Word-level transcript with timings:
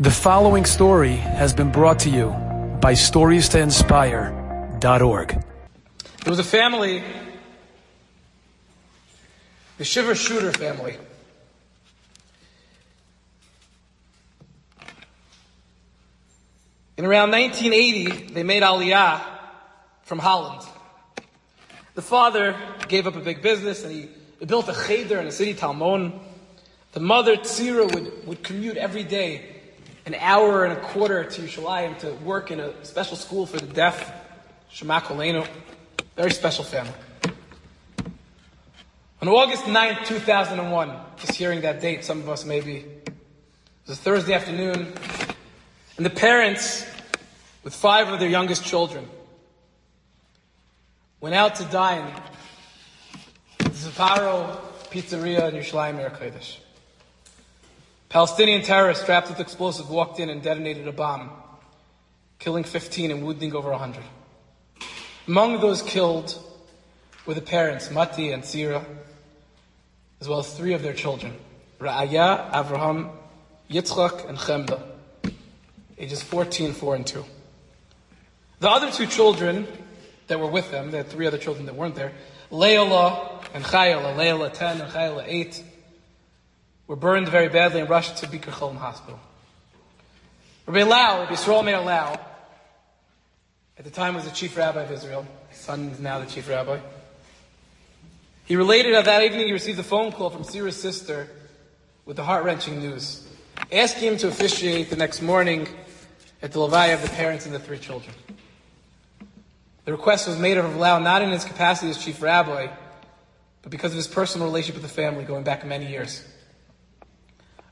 The 0.00 0.12
following 0.12 0.64
story 0.64 1.16
has 1.16 1.52
been 1.52 1.72
brought 1.72 1.98
to 2.00 2.08
you 2.08 2.28
by 2.80 2.92
StoriesToInspire.org. 2.92 5.28
There 5.28 6.30
was 6.30 6.38
a 6.38 6.44
family, 6.44 7.02
the 9.76 9.84
Shiver 9.84 10.14
Shooter 10.14 10.52
family. 10.52 10.96
In 16.96 17.04
around 17.04 17.32
1980, 17.32 18.34
they 18.34 18.44
made 18.44 18.62
Aliyah 18.62 19.20
from 20.04 20.20
Holland. 20.20 20.64
The 21.96 22.02
father 22.02 22.54
gave 22.86 23.08
up 23.08 23.16
a 23.16 23.20
big 23.20 23.42
business 23.42 23.82
and 23.82 23.92
he 23.92 24.10
built 24.46 24.68
a 24.68 24.74
cheder 24.74 25.18
in 25.18 25.24
the 25.24 25.32
city 25.32 25.54
Talmon. 25.54 26.20
The 26.92 27.00
mother, 27.00 27.36
Tzira, 27.36 27.92
would, 27.92 28.28
would 28.28 28.44
commute 28.44 28.76
every 28.76 29.02
day 29.02 29.56
an 30.08 30.14
hour 30.20 30.64
and 30.64 30.72
a 30.72 30.80
quarter 30.80 31.22
to 31.22 31.42
Yerushalayim 31.42 31.98
to 31.98 32.12
work 32.24 32.50
in 32.50 32.60
a 32.60 32.82
special 32.82 33.14
school 33.14 33.44
for 33.44 33.58
the 33.58 33.66
deaf, 33.66 34.10
Shema 34.70 35.00
Kolenu. 35.00 35.46
Very 36.16 36.30
special 36.30 36.64
family. 36.64 36.94
On 39.20 39.28
August 39.28 39.64
9th, 39.64 40.06
2001, 40.06 40.96
just 41.18 41.34
hearing 41.34 41.60
that 41.60 41.82
date, 41.82 42.06
some 42.06 42.20
of 42.20 42.28
us 42.30 42.46
maybe, 42.46 42.76
it 42.76 43.12
was 43.86 43.98
a 43.98 44.00
Thursday 44.00 44.32
afternoon, 44.32 44.90
and 45.98 46.06
the 46.06 46.10
parents, 46.10 46.86
with 47.62 47.74
five 47.74 48.08
of 48.08 48.18
their 48.18 48.30
youngest 48.30 48.64
children, 48.64 49.06
went 51.20 51.34
out 51.34 51.56
to 51.56 51.64
dine 51.66 52.10
at 53.60 53.66
the 53.66 53.70
Sbarro 53.90 54.58
Pizzeria 54.90 55.52
in 55.52 55.56
Yerushalayim, 55.56 56.00
Kodesh. 56.16 56.60
Palestinian 58.08 58.62
terrorists 58.62 59.02
strapped 59.02 59.28
with 59.28 59.38
explosives 59.38 59.88
walked 59.88 60.18
in 60.18 60.30
and 60.30 60.42
detonated 60.42 60.88
a 60.88 60.92
bomb, 60.92 61.30
killing 62.38 62.64
15 62.64 63.10
and 63.10 63.22
wounding 63.22 63.54
over 63.54 63.70
100. 63.70 64.02
Among 65.26 65.60
those 65.60 65.82
killed 65.82 66.42
were 67.26 67.34
the 67.34 67.42
parents, 67.42 67.90
Mati 67.90 68.30
and 68.30 68.42
Sira, 68.42 68.82
as 70.22 70.28
well 70.28 70.38
as 70.38 70.50
three 70.56 70.72
of 70.72 70.82
their 70.82 70.94
children, 70.94 71.34
Ra'aya, 71.78 72.50
Avraham, 72.50 73.10
Yitzchak, 73.70 74.26
and 74.26 74.38
Chemda, 74.38 74.82
ages 75.98 76.22
14, 76.22 76.72
4, 76.72 76.94
and 76.96 77.06
2. 77.06 77.24
The 78.60 78.70
other 78.70 78.90
two 78.90 79.06
children 79.06 79.68
that 80.28 80.40
were 80.40 80.48
with 80.48 80.70
them, 80.70 80.90
the 80.90 81.04
three 81.04 81.26
other 81.26 81.38
children 81.38 81.66
that 81.66 81.74
weren't 81.74 81.94
there, 81.94 82.12
Leila 82.50 83.44
and 83.52 83.62
Chayala, 83.62 84.16
Leila 84.16 84.48
10 84.48 84.80
and 84.80 84.90
Chayala 84.90 85.24
8, 85.26 85.62
were 86.88 86.96
burned 86.96 87.28
very 87.28 87.48
badly 87.48 87.80
and 87.80 87.88
rushed 87.88 88.16
to 88.16 88.26
Bikur 88.26 88.50
Cholim 88.50 88.78
Hospital. 88.78 89.20
Rabbi 90.66 90.82
Lau, 90.82 91.20
Rabbi 91.20 91.34
Yisrael 91.34 91.64
Meir 91.64 91.80
Lau, 91.80 92.18
at 93.78 93.84
the 93.84 93.90
time 93.90 94.14
was 94.14 94.24
the 94.24 94.30
chief 94.30 94.56
rabbi 94.56 94.82
of 94.82 94.90
Israel. 94.90 95.24
His 95.50 95.60
son 95.60 95.90
is 95.90 96.00
now 96.00 96.18
the 96.18 96.26
chief 96.26 96.48
rabbi. 96.48 96.80
He 98.46 98.56
related 98.56 98.94
that 98.94 99.04
that 99.04 99.22
evening 99.22 99.46
he 99.46 99.52
received 99.52 99.78
a 99.78 99.84
phone 99.84 100.10
call 100.10 100.30
from 100.30 100.42
Sira's 100.42 100.80
sister 100.80 101.28
with 102.06 102.16
the 102.16 102.24
heart-wrenching 102.24 102.80
news, 102.80 103.28
asking 103.70 104.08
him 104.08 104.16
to 104.18 104.28
officiate 104.28 104.88
the 104.88 104.96
next 104.96 105.20
morning 105.20 105.68
at 106.40 106.52
the 106.52 106.58
Levaya 106.58 106.94
of 106.94 107.02
the 107.02 107.10
parents 107.10 107.44
and 107.44 107.54
the 107.54 107.58
three 107.58 107.78
children. 107.78 108.14
The 109.84 109.92
request 109.92 110.26
was 110.26 110.38
made 110.38 110.56
of 110.56 110.76
Lau 110.76 110.98
not 110.98 111.20
in 111.20 111.30
his 111.30 111.44
capacity 111.44 111.90
as 111.90 112.02
chief 112.02 112.22
rabbi, 112.22 112.68
but 113.60 113.70
because 113.70 113.92
of 113.92 113.96
his 113.96 114.08
personal 114.08 114.46
relationship 114.46 114.82
with 114.82 114.90
the 114.90 114.94
family 115.02 115.24
going 115.24 115.44
back 115.44 115.64
many 115.66 115.86
years. 115.86 116.24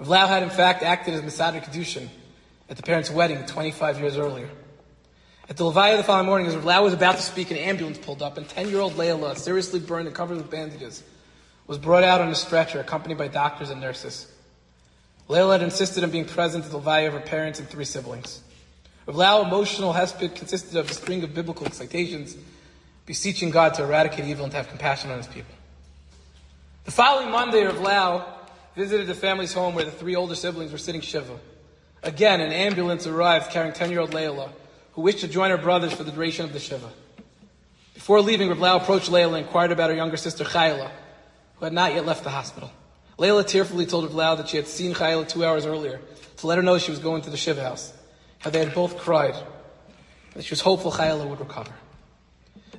Lau 0.00 0.26
had 0.26 0.42
in 0.42 0.50
fact 0.50 0.82
acted 0.82 1.14
as 1.14 1.22
Mesader 1.22 1.64
Kiddushin 1.64 2.08
at 2.68 2.76
the 2.76 2.82
parents' 2.82 3.10
wedding 3.10 3.44
25 3.46 4.00
years 4.00 4.16
earlier. 4.16 4.48
At 5.48 5.56
the 5.56 5.64
Levaya 5.64 5.96
the 5.96 6.02
following 6.02 6.26
morning, 6.26 6.46
as 6.46 6.56
Lau 6.56 6.82
was 6.82 6.94
about 6.94 7.16
to 7.16 7.22
speak, 7.22 7.50
an 7.50 7.58
ambulance 7.58 7.98
pulled 7.98 8.22
up, 8.22 8.38
and 8.38 8.48
10-year-old 8.48 8.94
Layla, 8.94 9.36
seriously 9.36 9.78
burned 9.78 10.06
and 10.06 10.16
covered 10.16 10.38
with 10.38 10.50
bandages, 10.50 11.02
was 11.66 11.76
brought 11.76 12.02
out 12.02 12.22
on 12.22 12.28
a 12.28 12.34
stretcher, 12.34 12.80
accompanied 12.80 13.18
by 13.18 13.28
doctors 13.28 13.70
and 13.70 13.80
nurses. 13.80 14.26
Layla 15.28 15.52
had 15.52 15.62
insisted 15.62 16.02
on 16.02 16.10
being 16.10 16.24
present 16.24 16.64
at 16.64 16.70
the 16.70 16.80
Levaya 16.80 17.08
of 17.08 17.12
her 17.12 17.20
parents 17.20 17.58
and 17.58 17.68
three 17.68 17.84
siblings. 17.84 18.40
Rav 19.06 19.46
emotional 19.46 19.92
hesped 19.92 20.34
consisted 20.34 20.76
of 20.76 20.90
a 20.90 20.94
string 20.94 21.22
of 21.22 21.34
biblical 21.34 21.70
citations, 21.70 22.36
beseeching 23.04 23.50
God 23.50 23.74
to 23.74 23.84
eradicate 23.84 24.24
evil 24.24 24.44
and 24.44 24.50
to 24.52 24.56
have 24.56 24.68
compassion 24.68 25.10
on 25.10 25.18
his 25.18 25.26
people. 25.26 25.54
The 26.84 26.90
following 26.90 27.30
Monday, 27.30 27.64
Rav 27.64 27.80
Lau 27.80 28.33
visited 28.74 29.06
the 29.06 29.14
family's 29.14 29.52
home 29.52 29.74
where 29.74 29.84
the 29.84 29.90
three 29.90 30.16
older 30.16 30.34
siblings 30.34 30.72
were 30.72 30.78
sitting 30.78 31.00
Shiva. 31.00 31.38
Again, 32.02 32.40
an 32.40 32.52
ambulance 32.52 33.06
arrived 33.06 33.50
carrying 33.50 33.72
10-year-old 33.72 34.10
Layla, 34.10 34.50
who 34.92 35.02
wished 35.02 35.20
to 35.20 35.28
join 35.28 35.50
her 35.50 35.56
brothers 35.56 35.92
for 35.92 36.04
the 36.04 36.12
duration 36.12 36.44
of 36.44 36.52
the 36.52 36.60
Shiva. 36.60 36.90
Before 37.94 38.20
leaving, 38.20 38.48
Rav 38.48 38.82
approached 38.82 39.10
Layla 39.10 39.38
and 39.38 39.46
inquired 39.46 39.72
about 39.72 39.90
her 39.90 39.96
younger 39.96 40.16
sister 40.16 40.44
Chayla, 40.44 40.90
who 41.56 41.64
had 41.64 41.72
not 41.72 41.94
yet 41.94 42.04
left 42.04 42.24
the 42.24 42.30
hospital. 42.30 42.70
Layla 43.18 43.46
tearfully 43.46 43.86
told 43.86 44.12
Rav 44.12 44.38
that 44.38 44.48
she 44.48 44.56
had 44.56 44.66
seen 44.66 44.92
Chayla 44.92 45.28
two 45.28 45.44
hours 45.44 45.64
earlier 45.64 46.00
to 46.38 46.46
let 46.46 46.58
her 46.58 46.62
know 46.62 46.78
she 46.78 46.90
was 46.90 46.98
going 46.98 47.22
to 47.22 47.30
the 47.30 47.36
Shiva 47.36 47.62
house, 47.62 47.92
how 48.38 48.50
they 48.50 48.58
had 48.58 48.74
both 48.74 48.98
cried, 48.98 49.36
that 50.34 50.44
she 50.44 50.50
was 50.50 50.60
hopeful 50.60 50.90
Chayla 50.90 51.26
would 51.28 51.38
recover. 51.38 51.72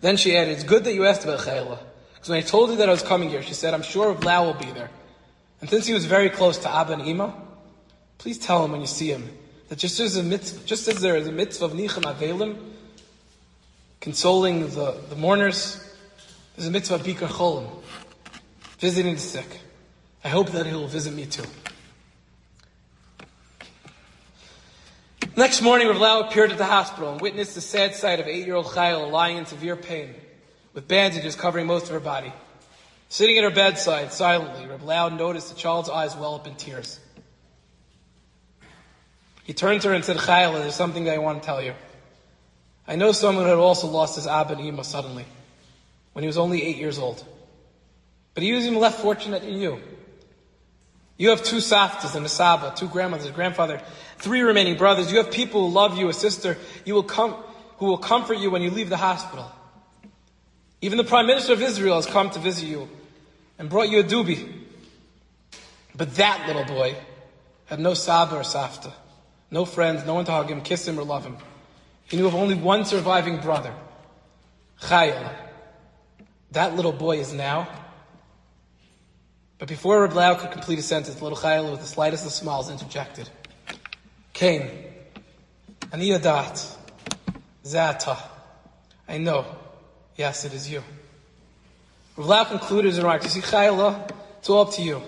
Then 0.00 0.16
she 0.16 0.36
added, 0.36 0.52
it's 0.52 0.64
good 0.64 0.84
that 0.84 0.94
you 0.94 1.06
asked 1.06 1.24
about 1.24 1.38
Chayla, 1.38 1.78
because 2.14 2.28
when 2.28 2.38
I 2.38 2.42
told 2.42 2.70
her 2.70 2.76
that 2.76 2.88
I 2.88 2.92
was 2.92 3.02
coming 3.02 3.30
here, 3.30 3.42
she 3.42 3.54
said, 3.54 3.72
I'm 3.72 3.82
sure 3.82 4.12
Rav 4.12 4.46
will 4.46 4.54
be 4.54 4.72
there. 4.72 4.90
And 5.64 5.70
since 5.70 5.86
he 5.86 5.94
was 5.94 6.04
very 6.04 6.28
close 6.28 6.58
to 6.58 6.70
Abba 6.70 6.92
and 6.92 7.08
Ima, 7.08 7.34
please 8.18 8.36
tell 8.36 8.62
him 8.62 8.72
when 8.72 8.82
you 8.82 8.86
see 8.86 9.08
him 9.08 9.30
that 9.70 9.78
just 9.78 9.98
as, 9.98 10.14
a 10.14 10.22
mitzvah, 10.22 10.66
just 10.66 10.86
as 10.88 11.00
there 11.00 11.16
is 11.16 11.26
a 11.26 11.32
mitzvah 11.32 11.64
of 11.64 11.72
Nichum 11.72 12.02
Aveilim, 12.02 12.54
consoling 13.98 14.68
the, 14.68 15.00
the 15.08 15.16
mourners, 15.16 15.82
there's 16.54 16.68
a 16.68 16.70
mitzvah 16.70 16.96
of 16.96 17.02
Bikur 17.02 17.28
Cholim, 17.28 17.66
visiting 18.78 19.14
the 19.14 19.20
sick. 19.20 19.60
I 20.22 20.28
hope 20.28 20.50
that 20.50 20.66
he 20.66 20.74
will 20.74 20.86
visit 20.86 21.14
me 21.14 21.24
too. 21.24 21.44
Next 25.34 25.62
morning, 25.62 25.88
Rav 25.88 25.96
Lau 25.96 26.28
appeared 26.28 26.52
at 26.52 26.58
the 26.58 26.66
hospital 26.66 27.10
and 27.12 27.22
witnessed 27.22 27.54
the 27.54 27.62
sad 27.62 27.94
sight 27.94 28.20
of 28.20 28.26
eight-year-old 28.26 28.66
Chayla 28.66 29.10
lying 29.10 29.38
in 29.38 29.46
severe 29.46 29.76
pain, 29.76 30.14
with 30.74 30.86
bandages 30.86 31.34
covering 31.34 31.66
most 31.66 31.84
of 31.84 31.92
her 31.92 32.00
body. 32.00 32.34
Sitting 33.14 33.38
at 33.38 33.44
her 33.44 33.50
bedside, 33.50 34.12
silently, 34.12 34.66
Reb 34.66 34.82
Lau 34.82 35.08
noticed 35.08 35.48
the 35.48 35.54
child's 35.54 35.88
eyes 35.88 36.16
well 36.16 36.34
up 36.34 36.48
in 36.48 36.56
tears. 36.56 36.98
He 39.44 39.52
turned 39.52 39.82
to 39.82 39.90
her 39.90 39.94
and 39.94 40.04
said, 40.04 40.16
Chayla, 40.16 40.58
there's 40.58 40.74
something 40.74 41.04
that 41.04 41.14
I 41.14 41.18
want 41.18 41.40
to 41.40 41.46
tell 41.46 41.62
you. 41.62 41.74
I 42.88 42.96
know 42.96 43.12
someone 43.12 43.44
who 43.44 43.50
had 43.50 43.58
also 43.60 43.86
lost 43.86 44.16
his 44.16 44.26
Abba 44.26 44.54
and 44.54 44.66
Ima 44.66 44.82
suddenly, 44.82 45.26
when 46.12 46.24
he 46.24 46.26
was 46.26 46.36
only 46.36 46.64
eight 46.64 46.76
years 46.76 46.98
old. 46.98 47.24
But 48.34 48.42
he 48.42 48.52
was 48.52 48.66
even 48.66 48.80
less 48.80 49.00
fortunate 49.00 49.42
than 49.42 49.60
you. 49.60 49.80
You 51.16 51.28
have 51.28 51.44
two 51.44 51.58
saftas 51.58 52.16
and 52.16 52.26
a 52.26 52.28
saba, 52.28 52.74
two 52.76 52.88
grandmothers, 52.88 53.28
a 53.28 53.30
grandfather, 53.30 53.80
three 54.18 54.40
remaining 54.40 54.76
brothers. 54.76 55.12
You 55.12 55.18
have 55.18 55.30
people 55.30 55.68
who 55.68 55.72
love 55.72 55.96
you, 55.96 56.08
a 56.08 56.12
sister, 56.12 56.58
you 56.84 56.94
will 56.94 57.08
who 57.78 57.86
will 57.86 57.98
comfort 57.98 58.38
you 58.38 58.50
when 58.50 58.62
you 58.62 58.72
leave 58.72 58.88
the 58.88 58.96
hospital. 58.96 59.52
Even 60.80 60.98
the 60.98 61.04
Prime 61.04 61.28
Minister 61.28 61.52
of 61.52 61.62
Israel 61.62 61.94
has 61.94 62.06
come 62.06 62.28
to 62.30 62.40
visit 62.40 62.66
you 62.66 62.88
and 63.58 63.68
brought 63.68 63.88
you 63.88 64.00
a 64.00 64.04
dubi. 64.04 64.62
But 65.94 66.16
that 66.16 66.46
little 66.46 66.64
boy 66.64 66.96
had 67.66 67.80
no 67.80 67.94
saba 67.94 68.36
or 68.36 68.42
safta, 68.42 68.92
no 69.50 69.64
friends, 69.64 70.04
no 70.04 70.14
one 70.14 70.24
to 70.24 70.32
hug 70.32 70.50
him, 70.50 70.60
kiss 70.60 70.86
him, 70.86 70.98
or 70.98 71.04
love 71.04 71.24
him. 71.24 71.36
He 72.06 72.16
knew 72.16 72.26
of 72.26 72.34
only 72.34 72.54
one 72.54 72.84
surviving 72.84 73.38
brother, 73.38 73.72
Chayil. 74.82 75.32
That 76.50 76.76
little 76.76 76.92
boy 76.92 77.18
is 77.18 77.32
now. 77.32 77.68
But 79.58 79.68
before 79.68 80.02
Reb 80.02 80.12
Lau 80.12 80.34
could 80.34 80.50
complete 80.50 80.78
a 80.78 80.82
sentence, 80.82 81.22
little 81.22 81.38
Chayil, 81.38 81.70
with 81.70 81.80
the 81.80 81.86
slightest 81.86 82.26
of 82.26 82.32
smiles, 82.32 82.70
interjected. 82.70 83.30
Cain, 84.32 84.68
ani 85.92 86.10
yadat, 86.10 86.76
zata. 87.64 88.18
I 89.08 89.18
know. 89.18 89.46
Yes, 90.16 90.44
it 90.44 90.52
is 90.52 90.70
you. 90.70 90.82
Rav 92.16 92.48
concluded 92.48 92.88
his 92.88 92.98
remarks. 92.98 93.24
You 93.24 93.42
see, 93.42 93.46
Chayla, 93.46 94.10
it's 94.38 94.48
all 94.48 94.62
up 94.62 94.72
to 94.74 94.82
you. 94.82 95.02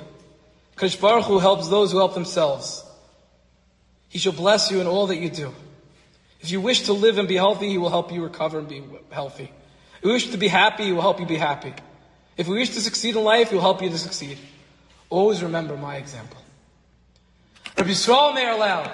Kadosh 0.77 1.01
Baruch 1.01 1.25
Hu 1.25 1.39
helps 1.39 1.69
those 1.69 1.93
who 1.93 1.99
help 1.99 2.15
themselves. 2.15 2.85
He 4.09 4.19
shall 4.19 4.33
bless 4.33 4.71
you 4.71 4.81
in 4.81 4.87
all 4.87 5.07
that 5.09 5.17
you 5.17 5.31
do. 5.31 5.55
If 6.41 6.51
you 6.51 6.61
wish 6.61 6.83
to 6.83 6.93
live 6.93 7.19
and 7.19 7.27
be 7.27 7.37
healthy, 7.37 7.69
He 7.69 7.79
will 7.79 7.91
help 7.91 8.13
you 8.13 8.23
recover 8.23 8.59
and 8.59 8.69
be 8.69 8.83
healthy. 9.11 9.53
If 9.99 10.05
you 10.05 10.11
wish 10.11 10.31
to 10.31 10.37
be 10.37 10.49
happy, 10.49 10.85
He 10.85 10.93
will 10.93 11.03
help 11.03 11.21
you 11.21 11.27
be 11.27 11.37
happy. 11.37 11.73
If 12.37 12.47
you 12.49 12.55
wish 12.55 12.71
to 12.71 12.81
succeed 12.81 13.17
in 13.17 13.25
life, 13.25 13.51
He 13.51 13.55
will 13.55 13.63
help 13.63 13.83
you 13.83 13.89
to 13.89 13.99
succeed. 13.99 14.39
Always 15.09 15.43
remember 15.43 15.77
my 15.77 15.97
example. 15.97 16.39
Rabbi 17.79 17.91
Yisrael 17.91 18.35
Meir 18.35 18.57
Lau, 18.57 18.91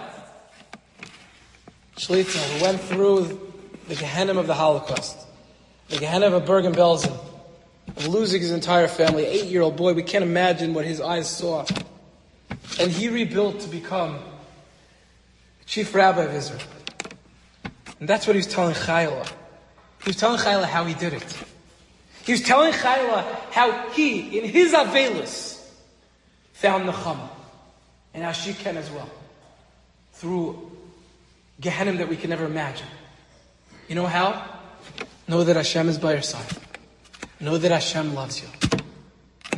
Shlita, 1.97 2.37
who 2.37 2.65
went 2.65 2.81
through 2.81 3.53
the 3.88 3.94
Gehenna 3.94 4.38
of 4.38 4.47
the 4.47 4.55
Holocaust, 4.55 5.17
the 5.88 5.99
Gehenna 5.99 6.26
of 6.26 6.47
Bergen-Belsen, 6.47 7.19
of 7.97 8.06
losing 8.09 8.41
his 8.41 8.53
entire 8.53 8.89
family, 8.89 9.25
eight-year-old 9.25 9.77
boy, 9.77 9.93
we 9.93 10.03
can't 10.03 10.25
imagine 10.25 10.75
what 10.75 10.85
his 10.85 11.00
eyes 11.00 11.29
saw. 11.29 11.65
And 12.81 12.91
he 12.91 13.09
rebuilt 13.09 13.61
to 13.61 13.69
become 13.69 14.19
chief 15.67 15.94
rabbi 15.94 16.23
of 16.23 16.35
Israel. 16.35 16.61
And 18.00 18.09
that's 18.09 18.27
what 18.27 18.35
he 18.35 18.39
was 18.39 18.47
telling 18.47 18.75
Chayla. 18.75 19.27
He 20.03 20.09
was 20.09 20.17
telling 20.17 20.39
Chayla 20.39 20.65
how 20.65 20.85
he 20.85 20.94
did 20.94 21.12
it. 21.12 21.44
He 22.25 22.33
was 22.33 22.43
telling 22.43 22.73
Chayla 22.73 23.25
how 23.50 23.91
he, 23.91 24.39
in 24.39 24.49
his 24.49 24.73
Avelus, 24.73 25.65
found 26.53 26.89
Nechama. 26.89 27.29
And 28.15 28.25
how 28.25 28.33
she 28.33 28.53
can 28.53 28.77
as 28.77 28.91
well. 28.91 29.09
Through 30.12 30.71
Gehenim 31.61 31.99
that 31.99 32.09
we 32.09 32.17
can 32.17 32.31
never 32.31 32.44
imagine. 32.44 32.87
You 33.89 33.94
know 33.94 34.06
how? 34.06 34.44
Know 35.29 35.44
that 35.44 35.56
Hashem 35.56 35.89
is 35.89 35.99
by 35.99 36.12
your 36.12 36.23
side. 36.23 36.44
Know 37.43 37.59
that 37.59 37.73
Hashem 37.73 38.15
loves 38.15 38.41
you. 38.41 38.49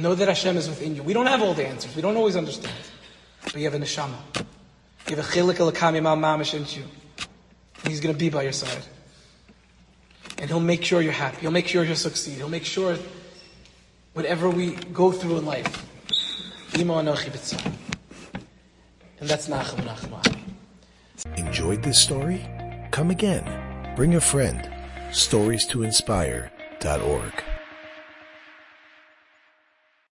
Know 0.01 0.15
that 0.15 0.27
Hashem 0.27 0.57
is 0.57 0.71
within 0.71 0.97
you. 0.97 1.03
We 1.03 1.13
don't 1.13 1.27
have 1.27 1.43
all 1.43 1.53
the 1.53 1.67
answers. 1.67 1.95
We 1.95 2.01
don't 2.01 2.17
always 2.17 2.35
understand. 2.35 2.75
But 3.45 3.57
you 3.57 3.65
have 3.65 3.75
a 3.75 3.79
neshama. 3.79 4.17
You 5.11 5.17
have 5.17 5.19
a 5.19 5.29
chelek 5.31 5.57
Eloka 5.57 5.93
mima'al 5.93 6.55
in 6.55 6.81
you. 6.81 6.89
And 7.83 7.89
he's 7.89 8.01
going 8.01 8.15
to 8.15 8.19
be 8.19 8.31
by 8.31 8.43
your 8.43 8.53
side. 8.53 8.83
And 10.39 10.49
he'll 10.49 10.61
make 10.61 10.83
sure 10.83 11.03
you're 11.03 11.13
happy. 11.13 11.43
He'll 11.43 11.51
make 11.51 11.69
sure 11.69 11.85
you'll 11.85 11.95
succeed. 11.95 12.37
He'll 12.37 12.49
make 12.49 12.65
sure 12.65 12.97
whatever 14.15 14.49
we 14.49 14.77
go 14.95 15.13
through 15.13 15.37
in 15.37 15.45
life. 15.45 15.87
And 16.75 16.89
that's 19.21 19.49
Nachum 19.49 19.81
Nachum. 19.85 20.39
Enjoyed 21.37 21.83
this 21.83 21.99
story? 21.99 22.41
Come 22.93 23.11
again. 23.11 23.45
Bring 23.95 24.15
a 24.15 24.21
friend. 24.23 24.71
Stories 25.13 25.67
to 25.67 25.83
inspire.org. 25.83 27.44